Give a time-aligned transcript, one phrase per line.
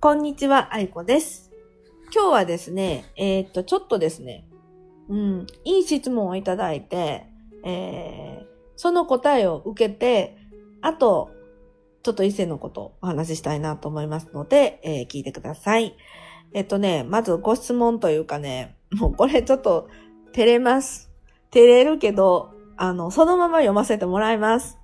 [0.00, 1.50] こんにちは、あいこです。
[2.14, 4.46] 今日はですね、えーっと、ちょっとですね、
[5.08, 7.26] うん、いい質問をいただいて、
[7.64, 10.36] えー、その答えを受けて、
[10.82, 11.32] あと、
[12.04, 15.96] ちょっと異性のことをお話ししたいなと思いますので、えー聞いてください。
[16.54, 19.88] えっとね、まずご質問というかね、もうこれちょっと
[20.32, 21.10] 照れます。
[21.50, 24.78] 照れるけど、あの、そのまま読ませてもらいます。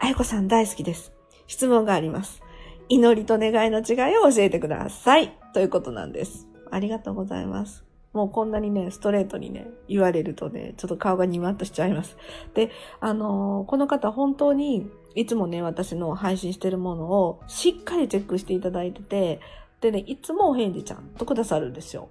[0.00, 1.12] あやこさん大好きです。
[1.46, 2.42] 質問があります。
[2.88, 5.36] 祈りと願いの違いを教えてください。
[5.52, 6.46] ということなんです。
[6.70, 7.84] ありがとうございます。
[8.12, 12.16] もうこんなにね、ストレートにね、言われるとね、ちょっと顔がニワッとしちゃいます。
[12.54, 19.40] で、あのーこの方本当に、いつもね、私の配信してるものをしっかりチェックしていただいてて、
[19.80, 22.08] でね、いつもお返事ちゃんとくださるんですよ。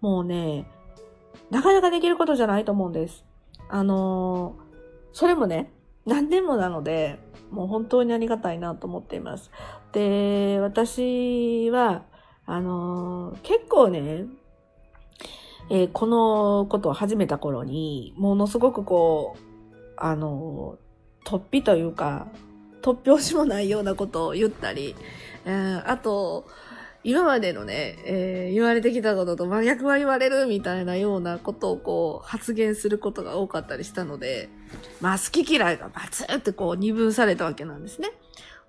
[0.00, 0.70] もうね、
[1.50, 3.24] なかなかできることじゃないと思うんです。
[3.68, 4.64] あのー
[5.12, 5.72] それもね、
[6.06, 7.18] 何年もなので、
[7.50, 9.50] もう本当にありがたいなと思っています。
[9.94, 12.04] で、私は、
[12.46, 14.26] あの結構ね、
[15.70, 19.42] えーこのことを始めた頃に、ものすごくこう、
[19.96, 20.78] あの
[21.24, 22.26] 突飛というか、
[22.82, 24.96] 突拍子もないようなことを言ったり、
[25.46, 26.44] えーあと、
[27.04, 34.48] 今までのね、えー言われてきたことと真逆は言われるみたいなようなことをこう発言することが多かったりしたので、
[35.00, 38.10] まあ好き嫌いがバツってこう二分されたわけなんですね。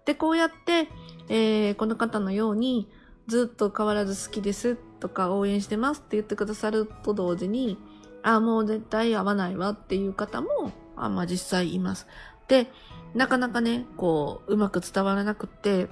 [0.05, 0.89] で、こうやって、
[1.27, 2.87] えーこの方のように
[3.27, 7.77] ずっと変わらず好きですとか応援してますって言ってくださると同時に、
[8.23, 12.07] ああ、もう絶対合わないわっていう方も、あまあ実際います。
[12.47, 12.71] で、
[13.13, 15.89] なかなかね、こう、うまく伝わらなくって、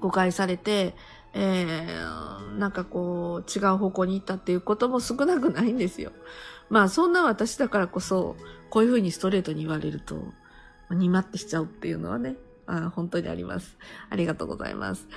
[0.00, 0.94] 誤解されて、
[1.32, 6.12] えー、なんかこう、違う方向に行ったっていうことも少なくないんですよ。
[6.68, 8.36] まあ、そんな私だからこそ、
[8.70, 10.32] こういうふうにストレートに言われると、
[10.90, 13.76] にまってしちゃうっていうのはね、あ本当にあります。
[14.10, 15.08] ありがとうございます。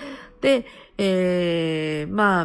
[0.42, 0.66] で、
[0.98, 2.44] えー、まあ、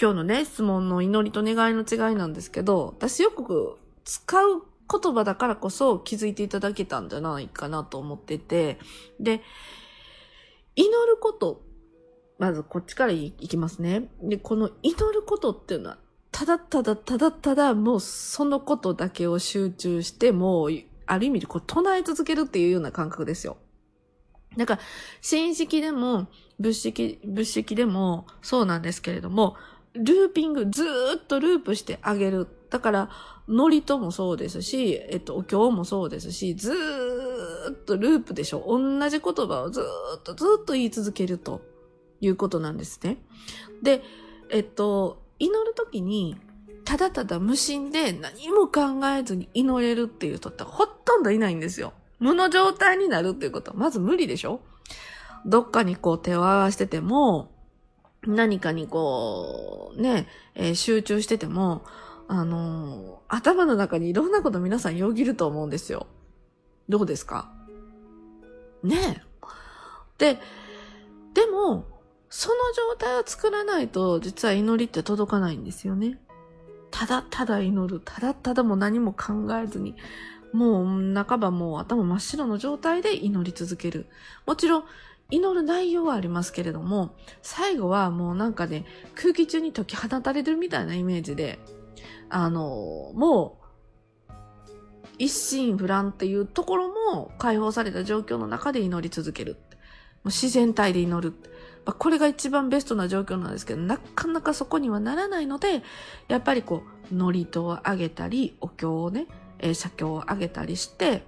[0.00, 8.78] 今日のね、質問の祈りと願いの違いなんですけど、私よく使う言葉だからこそ気づいていただけたんじゃないかなと思ってて、
[9.20, 9.42] で、
[10.76, 11.62] 祈ること、
[12.38, 14.08] まずこっちからいきますね。
[14.22, 15.98] で、この祈ることっていうのは、
[16.32, 20.70] ただただただただもうそのことだけを集中して、もう、
[21.06, 23.56] ある意味でこう唱え続けるっていうような感覚ですよ。
[24.56, 24.80] だから、
[25.28, 26.28] 神式でも、
[26.58, 29.56] 仏式、仏式でもそうなんですけれども、
[29.94, 30.86] ルーピング、ずー
[31.18, 32.48] っとループしてあげる。
[32.70, 33.10] だから、
[33.48, 38.64] ノリともそうですし、えっと、お経もそうですし、ずーっとループでしょ。
[38.66, 39.84] 同じ言葉をずー
[40.18, 41.60] っとずーっと言い続けると
[42.20, 43.18] いうことなんですね。
[43.82, 44.02] で、
[44.50, 46.36] えっと、祈るときに、
[46.84, 51.92] ただただ無心で何も考えずに祈れるっていう人ってほとんどいないんですよ。
[52.24, 54.62] 無の状態になるっていうことはまず無理でしょ？
[55.44, 57.52] どっかにこう手を合わせてても、
[58.26, 61.84] 何かにこう、ね、えー集中してても、
[62.26, 66.06] あのー頭の中にいろんなこと皆さんよぎると思うんですよ。
[66.88, 67.52] どうですか？
[68.82, 69.22] ね
[70.18, 70.34] え。
[70.34, 70.40] で、
[71.34, 71.84] でも、
[72.30, 76.18] その状態を作らないと、実は祈りって届かないんですよね。
[76.90, 78.00] ただただ祈る。
[78.02, 79.96] ただただもう何も考えずに、
[80.54, 84.06] もう半ばもう頭真っ白の状態で祈り続ける。
[84.46, 84.84] もちろん、
[85.28, 88.84] 祈る内容はありますけれども、最後はもうなんかね、
[89.16, 91.58] 空気中に解き放たれるみたいなイメージで、
[92.28, 93.58] あの、も
[94.28, 94.32] う、
[95.18, 99.54] 一心不乱っていうところも解放された状況の中で祈り続ける。
[99.54, 99.58] も
[100.26, 101.34] う自然体で祈る。
[101.84, 105.82] あこれが一番ベストな状況なんですけど、なかなかそこにはならないので、
[106.28, 109.26] やっぱりこう、祝詞をあげたり、お経をね、
[109.64, 111.24] えー写経をあげたりして、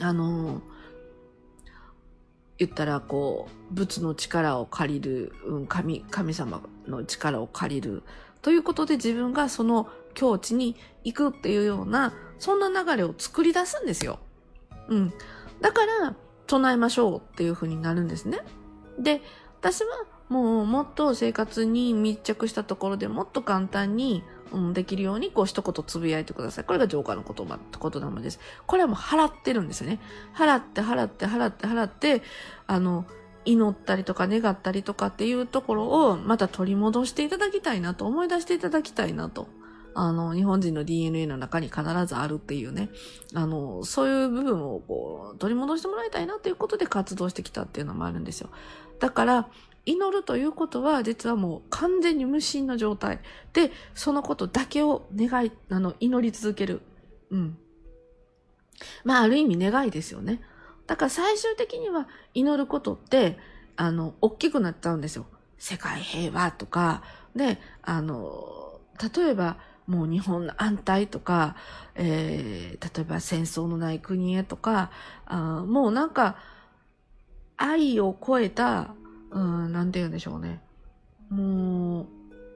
[0.00, 0.60] あのー
[2.58, 8.02] 言ったらこう、仏の力を借りる、うん、神、神様の力を借りる。
[8.40, 14.18] ということで自分がその境地に行くっていうような、そんな流れを作り出すんですよ。
[14.88, 15.12] うん。
[15.60, 16.16] だから、
[16.46, 18.38] 唱えましょうっていう風になるんですね。
[18.98, 19.20] で、
[19.60, 19.88] 私は
[20.28, 24.22] もうもっと生活に密着したところでもっと簡単に、
[24.52, 26.64] うん、できるようにこう一言つぶやいてください。
[26.64, 27.58] これが浄化の言葉、
[27.90, 28.40] 言霊です。
[28.66, 30.00] これはもう払ってるんですよね。
[30.34, 32.22] 払って払って払って払って、
[32.66, 33.06] あの、
[33.44, 39.48] 祈ったりとか願ったりとかっていうところをまた取り戻していただきたいなと、思い出していただきたいなと。
[39.98, 42.90] あの、日本人の DNA の中に必ずあるっていうね、
[43.34, 48.50] あの、そういう部分をこう、取り戻してもらいたいなということで活動してきたっていうのもあるんですよ。
[49.00, 49.48] だから、
[49.86, 53.20] 祈るということは、実はもう完全に無心の状態
[53.52, 56.82] で、そのことだけを願い、あの、祈り続ける。
[57.30, 57.58] うん。
[59.04, 60.42] まあ、ある意味願いですよね。
[60.86, 63.38] だから最終的には祈ることって、
[63.76, 65.26] あの、大きくなっちゃうんですよ。
[65.58, 67.02] 世界平和とか、
[67.34, 68.80] で、あの、
[69.14, 71.54] 例えば、もう日本の安泰とか、
[71.94, 74.90] えー、例えば戦争のない国へとか、
[75.26, 76.36] あもうなんか、
[77.56, 78.94] 愛を超えた、
[79.36, 80.62] うん、なんて言うんでしょうね。
[81.28, 82.06] もう、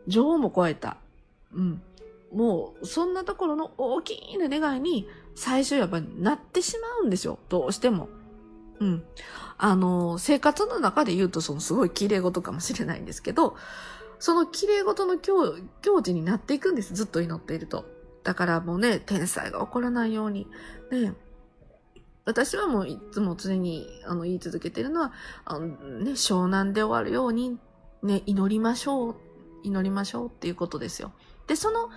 [0.08, 0.96] 情も超えた。
[1.52, 1.82] うん。
[2.32, 7.38] もう、そんなところの大きな願いに、最初やっぱりなってしまうんですよ。
[7.50, 8.08] どうしても。
[8.78, 9.04] うん。
[9.58, 13.56] あの、生活の中で言うと、そのすごい綺麗事かもしれないんですけど、
[14.18, 16.94] その綺麗事の境境地になっていくんです。
[16.94, 17.84] ずっと祈っていると。
[18.24, 20.46] だからもうね、天才が起こらないように。
[20.90, 21.12] ね、
[22.25, 25.12] 私はもういつも常にあの言い続けてるのは、
[25.44, 27.58] あのね、湘南で終わるように、
[28.02, 29.17] ね、祈りましょう。
[29.62, 31.12] 祈りましょうっていうことですよ。
[31.46, 31.90] で、その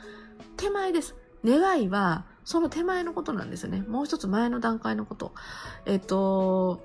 [0.58, 1.16] 手前です。
[1.46, 3.81] 願いは、その手前のことなんですよね。
[3.81, 5.34] もう一つ前の段階のこと。
[5.86, 6.84] えっと、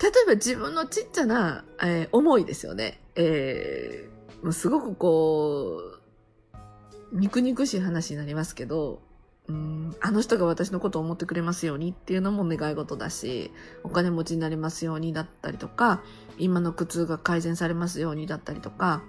[0.00, 3.00] 例えば自分のちっちゃな、えー、思いですよね。
[3.14, 5.80] えー、すごくこ
[7.12, 9.02] う、肉肉しい話になりますけど、
[9.48, 13.50] うん、あの人が私のことを思ってくれますようにっていうのも願い事だし、
[13.82, 16.02] お金持ちになりますようにだったりとか、
[16.38, 19.02] 今の苦痛が改善されますようにだったりとか、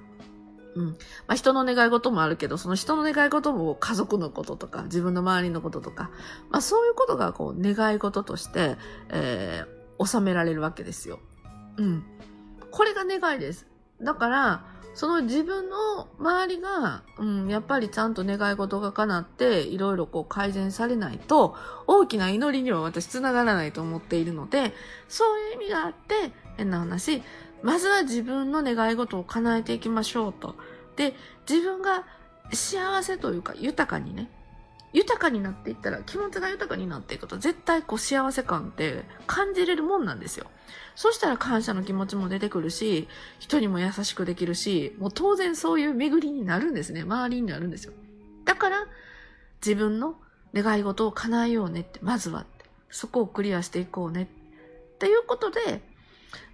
[0.76, 0.86] うん。
[0.88, 0.94] ま
[1.28, 6.10] あ、人の願い事もあるけど、その人の願い事も家族のこととか、自分の周りのこととか、
[6.50, 8.78] まあ、そういうことがこう、願い事として、
[9.10, 11.20] えー、収められるわけですよ。
[11.78, 12.04] うん。
[12.72, 13.68] これが願いです。
[14.02, 21.56] だから、その自分の周りが、うん、やっぱりちゃんと願い事が叶って、いろいろこう改善されないと、
[21.88, 24.74] 大きな祈りには私繋がらないと思っているので、
[25.08, 27.24] そういう意味があって、変な話、
[27.64, 30.56] まずは自分の願い事を叶えていきましょうと。
[30.96, 31.16] で、
[31.50, 32.06] 自分が
[32.52, 34.30] 幸せというか豊かにね、
[34.94, 40.46] 豊かになっていったら気持ちが豊かになっていくと絶対こう幸せ感って感じれるもんなんですよ。
[40.96, 43.08] そしたら感謝の気持ちも出てくるし、
[43.40, 47.02] 人にも優しくできるし、もう当然そういう巡りになるんですね。
[47.02, 47.94] 周りになるんですよ。
[48.46, 48.86] だから
[49.66, 50.16] 自分の
[50.54, 52.46] 願い事を叶えようねって、まずは
[52.92, 55.82] そこをクリアしていこうねっていうことで、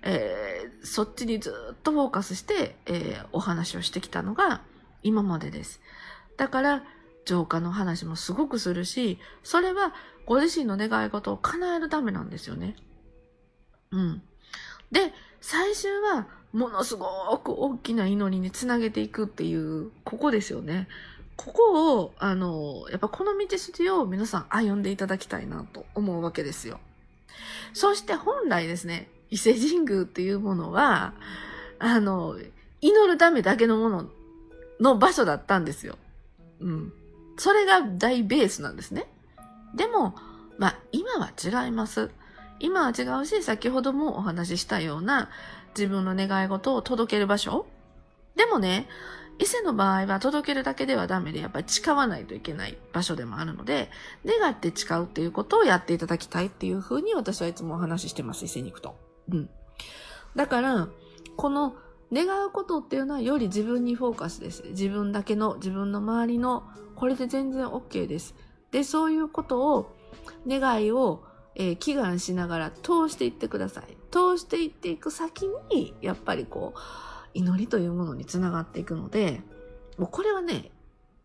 [0.01, 4.62] えー、そっちにずっとフォーカスして、えー、お話をしてきたのが
[5.03, 5.81] 今までです。
[6.38, 6.83] だから、
[7.25, 9.94] 浄化の話もすごくするし、それは
[10.25, 12.75] ご自身の願い事を叶えるためなんですよね。
[13.92, 14.21] うん。
[14.92, 17.06] で、最終はものすご
[17.44, 20.88] く大きな祈りにつなげていくっていう、ここですよね。
[21.36, 26.80] ここを、あの、やっぱこの道筋を皆さん歩んでいただきたいなと思うわけですよ。
[27.74, 31.13] そして本来ですね、伊勢神宮っていうものは、
[31.77, 32.36] あの、
[32.81, 34.10] 祈るためだけのもの
[34.80, 35.98] の場所だったんですよ。
[36.60, 36.94] うん。
[37.39, 39.07] それが大ベースなんですね。
[39.74, 40.13] でも、
[40.57, 42.12] まあ、今は違います。
[42.59, 45.30] 今は違うし、先ほどもお話ししたような
[45.69, 47.65] 自分の願い事を届ける場所。
[48.36, 48.88] でもね、
[49.39, 53.89] 伊勢の場合は届けるだけではダメで、やっぱり誓わないといけない場所でもあるので、
[54.25, 58.97] 願って誓うっていうことをやっていただきたいっていうふうに私はいつもお話ししてます、伊勢に行くと。
[59.31, 59.50] うん。
[60.35, 60.89] だから、
[61.38, 61.74] この
[62.11, 64.63] 願うことっていうのはより自分にフォーカスです。
[64.69, 66.63] 自分だけの、自分の周りの、
[66.95, 68.35] これで全然 OK です。
[68.71, 69.95] で、そういうことを、
[70.47, 71.23] 願いを、
[71.56, 73.97] えー、祈願しながら通していってください。
[74.11, 76.80] 通していっていく先に、やっぱりこう、
[77.33, 79.42] 祈りというものにつながっていくので、
[79.97, 80.71] もうこれはね、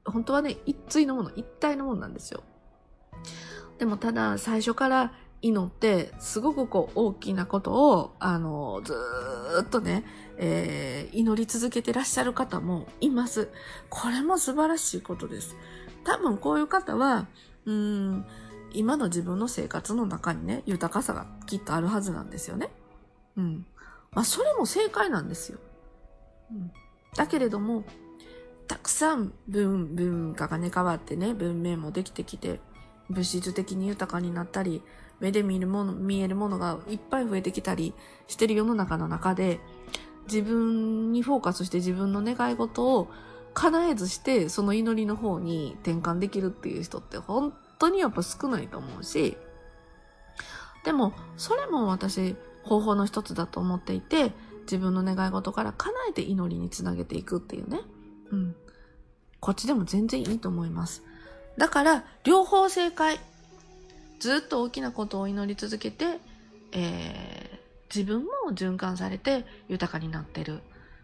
[0.04, 2.42] 本当はね、一対のもの、一体のものなんですよ。
[3.78, 5.12] でもただ、最初から
[5.44, 8.94] 祈って、すごくこう大きなことを、あの、ず
[9.62, 10.02] っとね、
[10.38, 13.50] えー、祈り続けてらっしゃる方もいます。
[13.90, 15.54] これも素晴らしいことです。
[16.02, 17.26] 多分こういう方は、
[17.66, 18.24] うん、
[18.72, 22.70] 今の自分の生活の中にね、豊かさがきっとあるはずなんですよね。
[23.36, 23.66] うん。
[24.12, 25.58] まあ、それも正解なんですよ。
[26.52, 26.72] うん。
[27.14, 27.84] だけれども、
[28.66, 32.60] たくさん文、文化がね、変わってね、文明もできてきて、
[33.10, 34.82] 物質的に豊かになったり、
[35.24, 37.94] 目で見るもの、見えるものがいっぱい増えてきたり
[38.26, 39.58] してる世の中の中で、
[40.26, 43.08] 自分にフォーカスして自分の願い事を
[43.54, 49.38] 叶えずして、その祈りの方に転換できるっていう人って本当にやっぱ少ないと思うし、
[50.84, 57.80] でも、それも私、方法の一つだと思っていて、自分の願い事から叶えて祈りにつなげていくっていうね。
[58.30, 58.56] うん。
[59.40, 61.02] こっちでも全然いいと思います。
[61.56, 63.18] だから、両方正解。
[64.18, 66.18] ずっと大きなことを祈り続けて、
[66.73, 67.59] えー、
[67.94, 70.61] 自分も循環されて豊かになってる。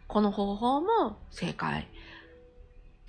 [0.09, 1.89] この方法も正解。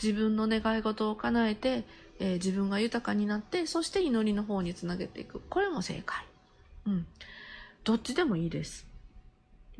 [0.01, 1.83] 自分の願い事を叶えて、
[2.19, 5.41] えー、自分が豊かになって、そして祈りの方につなげていく。
[5.49, 6.25] これも正解。
[6.85, 7.07] うん。
[7.83, 8.85] どっちでもいいです。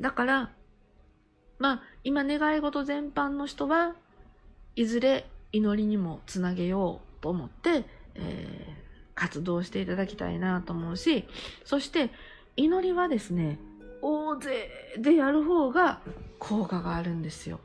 [0.00, 0.50] だから、
[1.58, 3.94] まあ、今願い事全般の人は
[4.74, 7.84] いずれ祈りにもつなげようと思って、
[8.16, 8.81] えー
[9.14, 11.26] 活動していただきたいなと思うし、
[11.64, 12.10] そして
[12.56, 13.58] 祈りはですね、
[14.00, 16.00] 大勢でやる方が
[16.38, 17.60] 効果があるんですよ。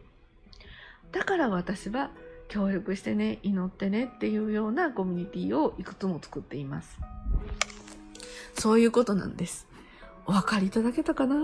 [1.12, 2.12] だから私は
[2.48, 7.00] 協力してね、祈ってねっていうようなコミュニティをいくつも作っています。
[8.56, 9.68] そういうことなんです。
[10.26, 11.36] お分かりいただけたかな？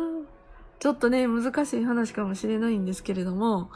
[0.79, 3.71] ちょっとね、難しい話かもしれないんですけれども、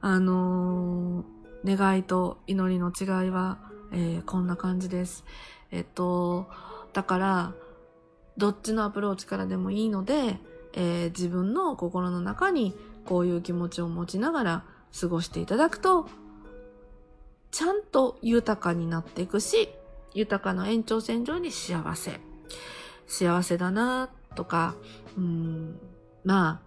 [0.00, 1.36] あのー
[1.76, 3.58] 願いと祈りの違いは、
[3.92, 5.24] えーこんな感じです。
[5.70, 6.46] えっと、
[6.92, 7.52] だから、
[8.36, 10.38] どっちのアプローチからでもいいので、
[10.74, 14.64] えー自分の心の中にこういう気持ちを持ちながら
[14.98, 16.08] 過ごしていただくと、
[17.50, 19.68] ちゃんと豊かになっていくし、
[20.12, 22.20] 豊かな延長線上に幸せ。
[23.06, 24.74] 幸せだなとか、
[25.16, 25.78] うん、
[26.24, 26.60] ま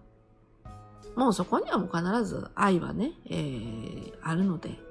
[0.64, 0.70] あ、
[1.16, 4.89] もうそこにはもう必ず愛はね、えーあるので。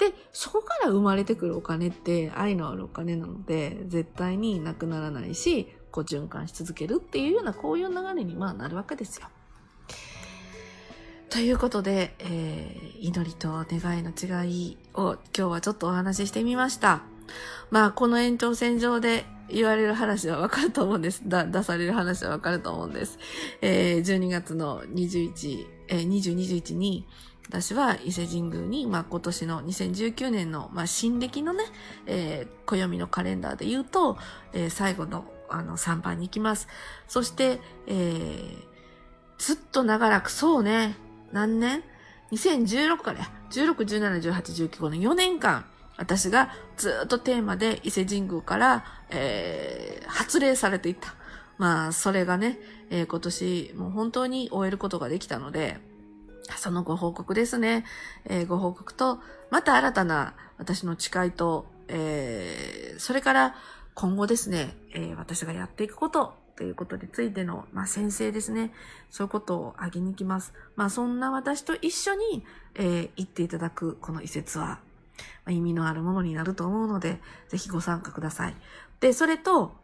[0.00, 9.28] で、そこから生まれてくるお金って愛のあるお金なので、絶対になくならないし、こう循環し続けるっていうようなこういう流れにまあなるわけですよ。
[11.28, 17.00] ということで、えー祈りと願いの違いを今日はちょっとお話ししてみました。
[17.70, 21.22] まあ、この延長線上で言われる話はわかると思うんです。
[21.26, 23.18] だ、出される話はわかると思うんです。
[23.62, 27.06] えー12月の21、えー20、21に、
[27.50, 31.64] 私は伊勢神宮に、まあ、今年の2019年の、まあ、新暦のね、
[32.06, 34.16] えー暦のカレンダーで言うと、
[34.52, 36.68] えー最後の、あの、3番に行きます。
[37.08, 38.70] そして、えー
[39.38, 40.94] ずっと長らく、そうね、
[41.32, 41.82] 何年
[42.30, 45.64] ?2016 から、16、17、18、19、この4年間、
[45.96, 51.16] 私がずっとテーマで伊勢神宮から、えー発令されていった。
[51.58, 55.89] まあ、それがね、えー今年、もう本当に終えることができたので、
[56.56, 57.84] そのご報告ですね。
[58.24, 59.20] えーご報告と、
[59.50, 63.54] また新たな私の誓いと、えーそれから
[63.94, 68.72] 今後ですね、えー私がやっていくことということについての、まあ、先生ですね。
[69.10, 70.52] そういうことを挙げに行きます。
[70.76, 72.44] まあ、そんな私と一緒に、
[72.74, 74.78] えー行っていただくこの移設は、ま
[75.46, 78.56] あ意味のあるものになると思うので、ぜひご参加ください。
[79.00, 79.78] で、それと、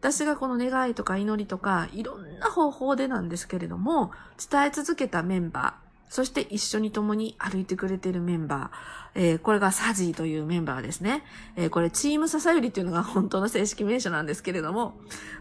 [0.00, 4.12] 私がこの願いとか祈りとか、いろんな方法でなんですけれども、
[4.50, 11.24] 伝え続けたメンバー、そして一緒に共に歩いてくれているメンバー、えーこれがサジーというメンバーですね。
[11.56, 14.94] えーこれチーム笹よりっていうのが本当の正式名称なんですけれども、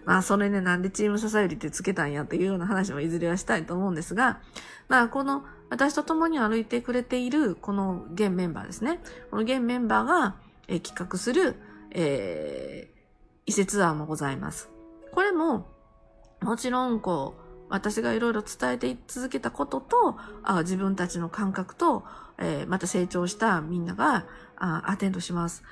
[0.05, 4.39] まあそれね、なんでチーム笹よりってつけたんやっていうような話もいずれはしたいと思うんですが、
[4.87, 8.99] まあこの私と共に歩いてくれているこの現メンバーですね。
[9.31, 10.35] この現メンバーが、
[10.67, 11.55] えー企画する、
[11.91, 12.97] えー
[13.47, 14.69] 移設ツアーもございます。
[15.13, 15.67] これも、
[16.41, 22.03] もちろん、こう、私がいろいろ伝えてい続けたことと、あ自分たちの感覚と、
[22.37, 25.63] えーまた成長したみんながあアテンドします。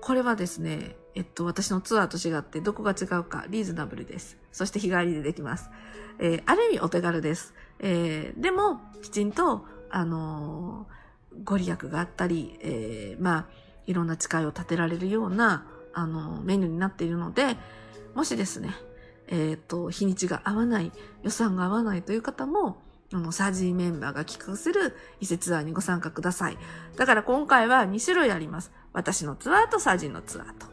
[0.00, 4.36] これはですね、えっと、私のツアーと違ってどこが違うか、リーズナブルです。
[4.52, 5.70] そして日帰りでできます。
[6.18, 7.54] えーある意味お手軽です。
[7.80, 10.94] えーでも、きちんと、あのー
[11.42, 13.46] ご利益があったり、えーまあ、
[13.88, 17.56] いろんな誓いを立てられるような、あのーメニューになっているので、
[18.14, 18.70] もしですね、
[19.28, 22.76] えっ、と、日にちが合わない、予算が合わないという方も、
[23.12, 26.58] あの、サージーメンバーが企画する伊勢ツアーにご参加ください。
[26.96, 28.72] だから今回は2種類あります。
[28.92, 30.66] 私のツアーとサージーのツアーと。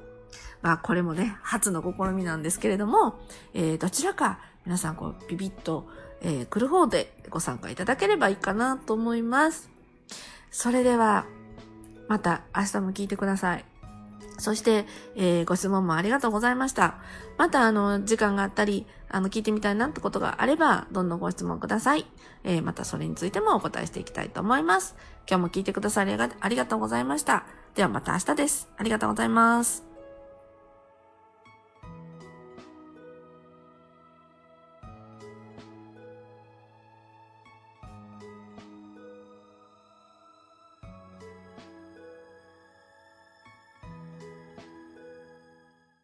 [0.62, 3.20] まあ、これもね、初の試みなんですけれども、
[3.54, 5.88] えーどちらか皆さんこう、ビビッと、
[6.22, 9.70] えー来る方でご参加いただければいいかなと思います。
[10.52, 11.26] それでは、
[12.08, 13.71] また明日も聞いてください。
[14.42, 16.96] そして、えーご質問もありがとうございました。
[17.38, 22.06] また、あの、時間があったり、あの、聞いてみたいなってことがあれば、どんどんご質問ください。
[22.44, 24.96] えーまたそれについてもお答えしていきたいと思います。
[25.30, 27.46] 今日も聞いてくださりありがありがとうございました。
[27.76, 28.70] ではまた明日です。
[28.78, 29.91] ありがとうございます。